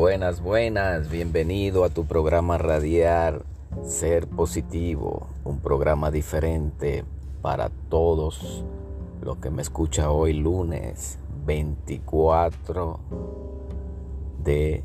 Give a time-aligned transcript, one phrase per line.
[0.00, 3.44] Buenas, buenas, bienvenido a tu programa Radiar
[3.84, 7.04] Ser Positivo, un programa diferente
[7.42, 8.64] para todos
[9.20, 12.98] los que me escuchan hoy lunes 24
[14.42, 14.84] de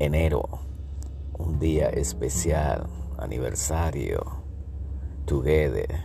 [0.00, 0.42] enero,
[1.38, 4.24] un día especial, aniversario,
[5.24, 6.00] together.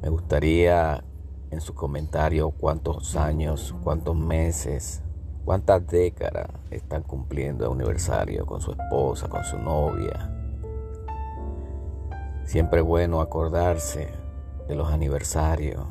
[0.00, 1.02] Me gustaría
[1.50, 5.02] en su comentario cuántos años, cuántos meses,
[5.44, 10.30] cuántas décadas están cumpliendo el aniversario con su esposa, con su novia.
[12.44, 14.08] Siempre es bueno acordarse
[14.68, 15.84] de los aniversarios.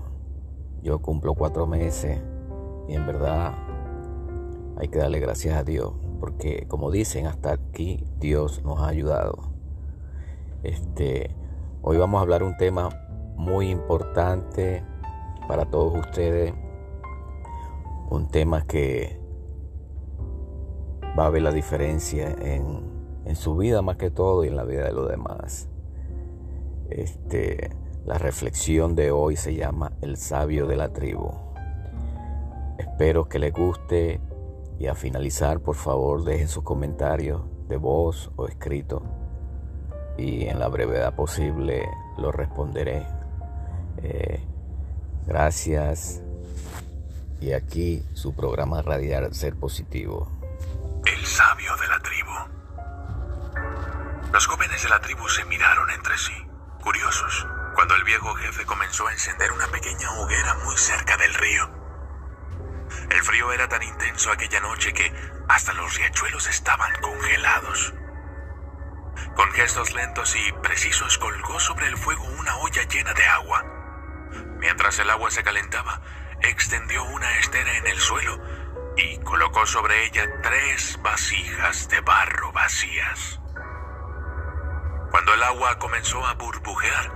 [0.82, 2.20] Yo cumplo cuatro meses
[2.88, 3.54] y en verdad
[4.78, 9.54] hay que darle gracias a Dios porque como dicen hasta aquí Dios nos ha ayudado.
[10.64, 11.36] Este,
[11.82, 12.90] hoy vamos a hablar un tema
[13.36, 14.84] muy importante
[15.48, 16.54] para todos ustedes
[18.10, 19.20] un tema que
[21.18, 22.82] va a ver la diferencia en,
[23.26, 25.70] en, su vida más que todo y en la vida de los demás.
[26.90, 27.70] Este,
[28.06, 31.32] la reflexión de hoy se llama El sabio de la tribu.
[32.78, 34.20] Espero que les guste
[34.80, 39.04] y a finalizar por favor dejen sus comentarios de voz o escrito
[40.18, 43.06] y en la brevedad posible lo responderé.
[44.02, 44.40] Eh,
[45.30, 46.24] Gracias.
[47.40, 50.39] Y aquí su programa radial Ser Positivo.
[51.40, 52.34] Sabio de la tribu.
[54.34, 56.36] Los jóvenes de la tribu se miraron entre sí,
[56.82, 61.72] curiosos, cuando el viejo jefe comenzó a encender una pequeña hoguera muy cerca del río.
[63.10, 65.16] El frío era tan intenso aquella noche que
[65.48, 67.94] hasta los riachuelos estaban congelados.
[69.38, 73.64] Con gestos lentos y precisos colgó sobre el fuego una olla llena de agua
[74.60, 76.02] Mientras el agua se calentaba,
[76.42, 78.38] extendió una estera en el suelo
[79.00, 83.40] y colocó sobre ella tres vasijas de barro vacías.
[85.12, 87.10] Cuando el agua comenzó a burbujear,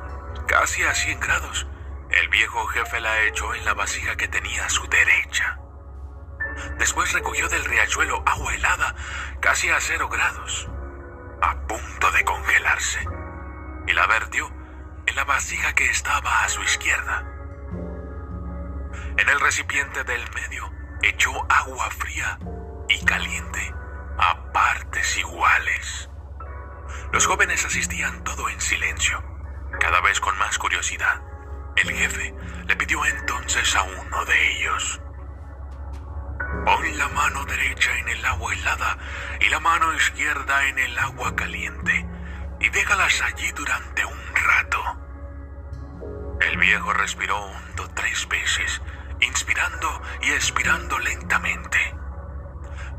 [0.48, 1.68] casi a 100 grados,
[2.10, 5.60] el viejo jefe la echó en la vasija que tenía a su derecha.
[6.78, 8.96] Después recogió del riachuelo agua helada,
[9.42, 10.70] casi a cero grados,
[11.42, 13.00] a punto de congelarse,
[13.88, 14.50] y la vertió
[15.06, 17.26] en la vasija que estaba a su izquierda.
[19.18, 22.40] En el recipiente del medio echó agua fría
[22.90, 23.74] y caliente
[24.18, 26.10] a partes iguales.
[27.12, 29.22] Los jóvenes asistían todo en silencio,
[29.80, 31.22] cada vez con más curiosidad.
[31.76, 32.34] El jefe
[32.68, 35.02] le pidió entonces a uno de ellos.
[36.66, 38.98] Pon la mano derecha en el agua helada
[39.42, 42.06] y la mano izquierda en el agua caliente
[42.60, 44.98] y déjalas allí durante un rato.
[46.42, 48.82] El viejo respiró hondo tres veces
[49.24, 51.96] inspirando y expirando lentamente.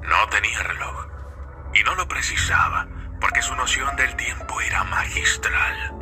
[0.02, 1.06] No tenía reloj
[1.74, 2.86] y no lo precisaba
[3.20, 5.94] porque su noción del tiempo era magistral.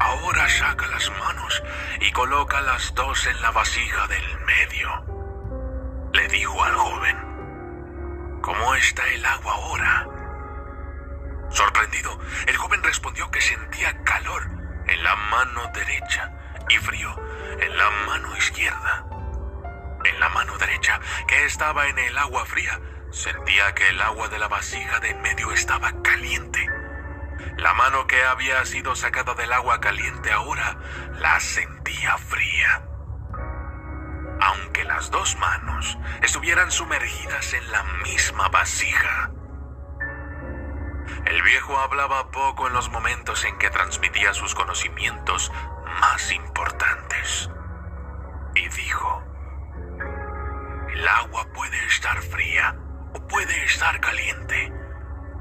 [0.00, 1.62] Ahora saca las manos
[2.00, 6.10] y coloca las dos en la vasija del medio.
[6.12, 10.08] Le dijo al joven, ¿cómo está el agua ahora?
[11.50, 14.48] Sorprendido, el joven respondió que sentía calor
[14.86, 16.32] en la mano derecha
[16.68, 17.14] y frío
[17.60, 19.09] en la mano izquierda.
[20.04, 22.80] En la mano derecha, que estaba en el agua fría,
[23.10, 26.66] sentía que el agua de la vasija de en medio estaba caliente.
[27.58, 30.78] La mano que había sido sacada del agua caliente ahora
[31.18, 32.82] la sentía fría.
[34.40, 39.30] Aunque las dos manos estuvieran sumergidas en la misma vasija.
[41.26, 45.52] El viejo hablaba poco en los momentos en que transmitía sus conocimientos
[46.00, 47.50] más importantes.
[48.54, 49.29] Y dijo,
[51.00, 52.76] el agua puede estar fría
[53.14, 54.70] o puede estar caliente.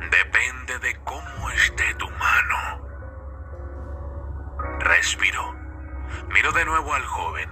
[0.09, 2.87] Depende de cómo esté tu mano.
[4.79, 5.53] Respiró.
[6.29, 7.51] Miró de nuevo al joven.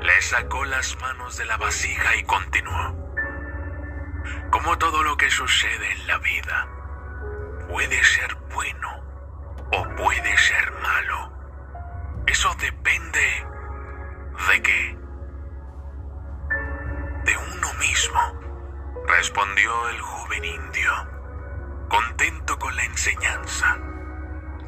[0.00, 2.96] Le sacó las manos de la vasija y continuó.
[4.52, 6.68] Como todo lo que sucede en la vida,
[7.68, 9.02] puede ser bueno
[9.72, 11.32] o puede ser malo.
[12.28, 13.44] Eso depende
[14.48, 14.99] de qué
[19.16, 20.90] respondió el joven indio,
[21.88, 23.78] contento con la enseñanza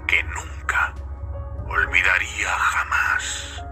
[0.07, 0.95] que nunca
[1.69, 3.65] olvidaría jamás.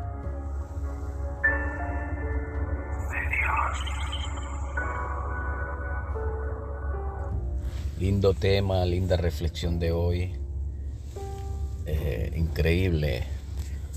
[7.98, 10.36] Lindo tema, linda reflexión de hoy.
[11.86, 13.26] Eh, increíble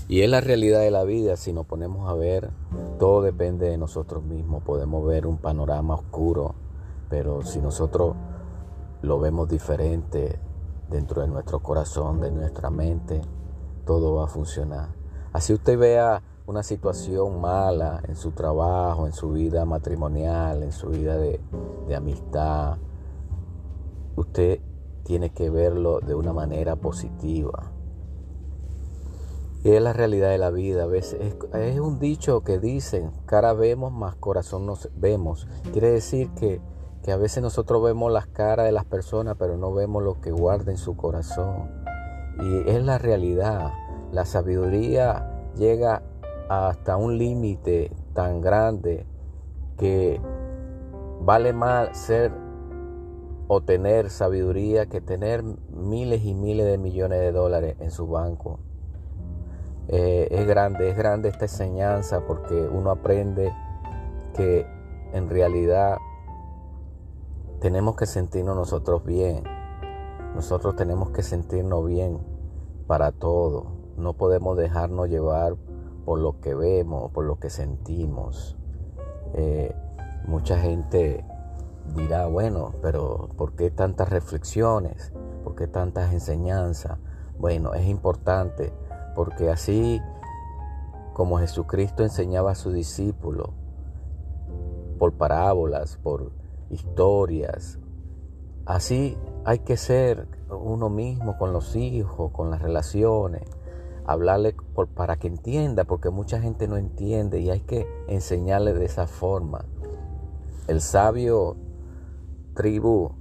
[0.06, 2.50] y es la realidad de la vida, si nos ponemos a ver,
[2.98, 4.62] todo depende de nosotros mismos.
[4.62, 6.54] Podemos ver un panorama oscuro
[7.08, 8.16] Pero si nosotros
[9.02, 10.38] lo vemos diferente
[10.88, 13.20] dentro de nuestro corazón, de nuestra mente,
[13.84, 14.88] todo va a funcionar.
[15.32, 20.88] Así usted vea una situación mala en su trabajo, en su vida matrimonial, en su
[20.88, 21.40] vida de,
[21.96, 22.76] amistad,
[24.16, 24.60] usted
[25.04, 27.70] tiene que verlo de una manera positiva.
[29.62, 30.82] Y es la realidad de la vida.
[30.82, 35.48] A veces es, un dicho que dicen, cara vemos, más corazón nos vemos.
[35.72, 36.60] Quiere decir que,
[37.04, 40.30] que a veces nosotros vemos las caras de las personas, pero no vemos lo que
[40.30, 41.70] guarda en su corazón.
[42.40, 43.72] Y es la realidad.
[44.10, 46.02] La sabiduría llega
[46.48, 49.04] hasta un límite tan grande
[49.76, 50.18] que
[51.20, 52.32] vale más ser
[53.48, 58.60] o tener sabiduría que tener miles y miles de millones de dólares en su banco.
[59.88, 63.52] Eh, es grande, es grande esta enseñanza porque uno aprende
[64.34, 64.66] que
[65.12, 65.98] en realidad
[67.64, 69.42] tenemos que sentirnos nosotros bien.
[70.34, 72.18] Nosotros tenemos que sentirnos bien
[72.86, 73.68] para todo.
[73.96, 75.56] No podemos dejarnos llevar
[76.04, 78.58] por lo que vemos, por lo que sentimos.
[79.32, 79.74] Eh,
[80.26, 81.24] mucha gente
[81.96, 85.14] dirá, bueno, pero ¿por qué tantas reflexiones?
[85.42, 86.98] ¿Por qué tantas enseñanzas?
[87.38, 88.74] Bueno, es importante
[89.14, 90.02] porque así
[91.14, 93.48] como Jesucristo enseñaba a sus discípulos
[94.98, 97.78] por parábolas, por historias,
[98.66, 103.42] así hay que ser uno mismo con los hijos, con las relaciones,
[104.06, 104.54] hablarle
[104.94, 109.64] para que entienda, porque mucha gente no entiende y hay que enseñarle de esa forma.
[110.66, 111.56] El sabio
[112.54, 113.12] tribu,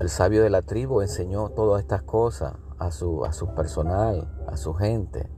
[0.00, 4.56] el sabio de la tribu enseñó todas estas cosas a su, a su personal, a
[4.56, 5.28] su gente,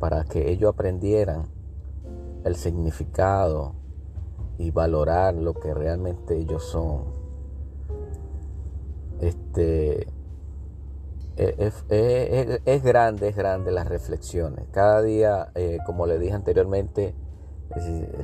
[0.00, 1.46] para que ellos aprendieran
[2.44, 3.74] el significado
[4.58, 7.04] y valorar lo que realmente ellos son.
[9.20, 10.06] Este,
[11.36, 14.66] es, grande, es grande las reflexiones.
[14.70, 17.14] Cada día, eh, como le dije anteriormente,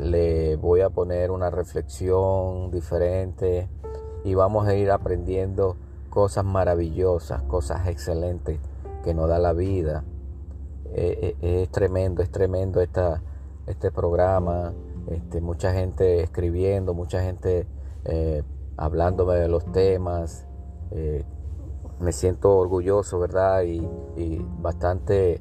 [0.01, 3.69] le voy a poner una reflexión diferente
[4.23, 5.77] y vamos a ir aprendiendo
[6.09, 8.59] cosas maravillosas, cosas excelentes
[9.03, 10.05] que nos da la vida.
[10.93, 13.23] Eh, es tremendo, es tremendo esta,
[13.67, 14.73] este programa,
[15.09, 17.67] este, mucha gente escribiendo, mucha gente
[18.05, 18.43] eh,
[18.77, 20.47] hablándome de los temas.
[22.01, 23.63] me siento orgulloso, ¿verdad?
[23.63, 23.87] Y,
[24.61, 25.41] bastante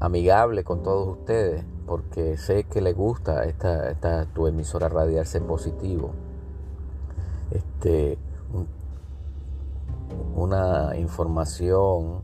[0.00, 5.42] amigable con todos ustedes, porque sé que les gusta esta, esta tu emisora radial ser
[5.42, 6.12] positivo.
[7.50, 8.18] Este,
[10.34, 12.22] una información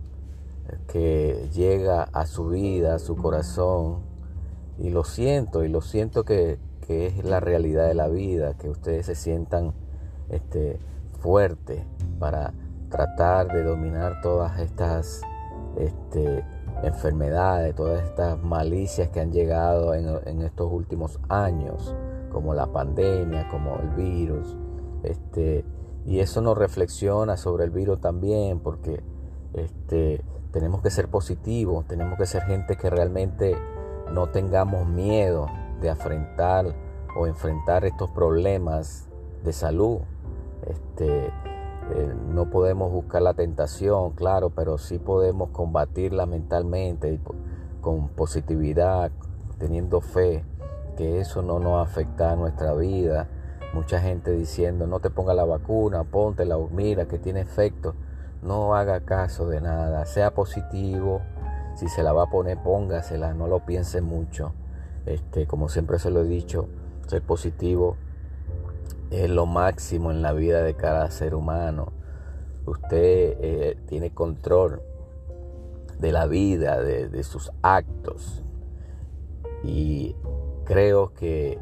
[0.86, 4.00] que llega a su vida, a su corazón,
[4.78, 8.68] y lo siento, y lo siento que, que es la realidad de la vida, que
[8.68, 9.72] ustedes se sientan
[10.30, 10.78] este,
[11.20, 11.82] fuertes
[12.18, 12.52] para
[12.88, 15.20] tratar de dominar todas estas
[15.76, 16.44] este,
[16.82, 21.94] enfermedades, todas estas malicias que han llegado en, estos últimos años,
[22.30, 24.56] como la pandemia, como el virus.
[25.02, 25.64] Este,
[26.06, 29.02] y eso nos reflexiona sobre el virus también, porque
[29.52, 33.56] este, tenemos que ser positivos, tenemos que ser gente que realmente
[34.12, 35.46] no tengamos miedo
[35.80, 36.74] de afrontar
[37.16, 39.08] o enfrentar estos problemas
[39.44, 39.98] de salud.
[40.66, 47.18] Este, eh, no podemos buscar la tentación, claro, pero sí podemos combatirla mentalmente
[47.80, 49.10] con positividad,
[49.58, 50.44] teniendo fe,
[50.96, 53.28] que eso no nos afecta a nuestra vida.
[53.72, 57.94] Mucha gente diciendo, no te ponga la vacuna, póntela, mira que tiene efecto.
[58.42, 61.22] No haga caso de nada, sea positivo.
[61.78, 64.52] Si se la va a poner, póngasela, no lo piense mucho.
[65.06, 66.68] Este, como siempre se lo he dicho,
[67.06, 67.96] ser positivo
[69.12, 71.92] es lo máximo en la vida de cada ser humano.
[72.66, 74.82] Usted eh, tiene control
[76.00, 78.42] de la vida, de, sus actos.
[79.62, 80.16] Y
[80.64, 81.60] creo que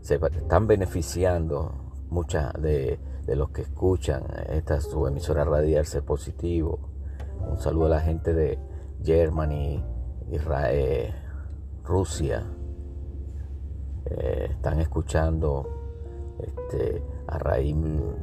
[0.00, 6.80] se están beneficiando muchas de, los que escuchan esta su emisora radial Ser Positivo.
[7.48, 8.58] Un saludo a la gente de
[9.04, 9.84] Germany,
[10.30, 11.14] Israel,
[11.84, 12.42] Rusia.
[14.06, 15.68] Eh, están escuchando
[16.38, 17.76] este, a raíz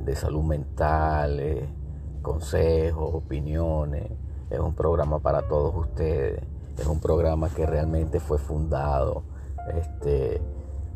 [0.06, 1.70] de salud mental, eh,
[2.22, 4.12] consejos, opiniones.
[4.50, 6.42] Es un programa para todos ustedes.
[6.78, 9.24] Es un programa que realmente fue fundado
[9.76, 10.42] este,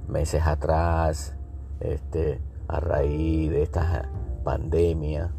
[0.08, 1.36] meses atrás,
[1.80, 4.10] este, a raíz de esta
[4.44, 5.32] pandemia.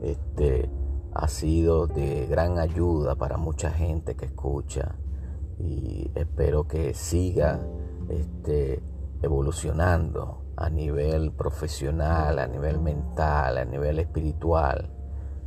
[0.00, 0.70] Este,
[1.18, 4.96] ha sido de gran ayuda para mucha gente que escucha
[5.58, 7.60] y espero que siga
[8.08, 8.82] este,
[9.22, 14.90] evolucionando a nivel profesional, a nivel mental, a nivel espiritual,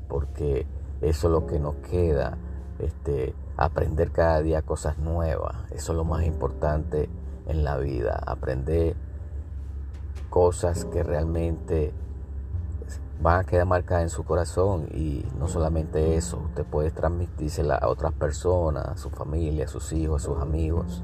[0.07, 0.65] porque
[1.01, 2.37] eso es lo que nos queda,
[2.79, 7.09] este, aprender cada día cosas nuevas, eso es lo más importante
[7.47, 8.95] en la vida, aprender
[10.29, 11.93] cosas que realmente
[13.21, 17.89] van a quedar marcadas en su corazón y no solamente eso, usted puede transmitírsela a
[17.89, 21.03] otras personas, a su familia, a sus hijos, a sus amigos.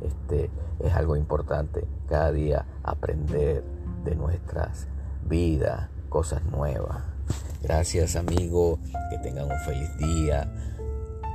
[0.00, 3.62] Este es algo importante cada día aprender
[4.04, 4.88] de nuestras
[5.28, 7.02] vidas cosas nuevas.
[7.62, 8.78] Gracias amigos,
[9.10, 10.50] que tengan un feliz día.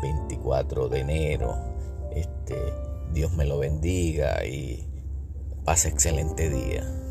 [0.01, 1.55] 24 de enero.
[2.11, 2.73] Este,
[3.11, 4.87] Dios me lo bendiga y
[5.63, 7.04] pase excelente día.